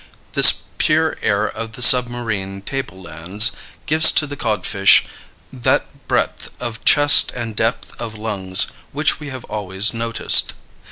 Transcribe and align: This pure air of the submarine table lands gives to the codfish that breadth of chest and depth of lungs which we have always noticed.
This 0.33 0.63
pure 0.79 1.15
air 1.21 1.47
of 1.47 1.73
the 1.73 1.83
submarine 1.83 2.63
table 2.63 2.99
lands 2.99 3.51
gives 3.85 4.11
to 4.13 4.25
the 4.25 4.35
codfish 4.35 5.05
that 5.53 5.85
breadth 6.07 6.49
of 6.59 6.83
chest 6.83 7.31
and 7.35 7.55
depth 7.55 7.93
of 8.01 8.15
lungs 8.17 8.65
which 8.93 9.19
we 9.19 9.29
have 9.29 9.45
always 9.45 9.93
noticed. 9.93 10.53